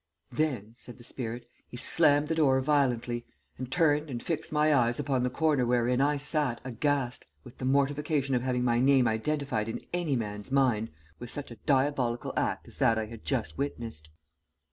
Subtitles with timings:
[0.31, 3.27] "Then," said the spirit, "he slammed the door violently
[3.59, 7.65] and turned and fixed my eyes upon the corner wherein I sat aghast with the
[7.65, 12.67] mortification of having my name identified in any man's mind with such a diabolical act
[12.67, 14.09] as that I had just witnessed.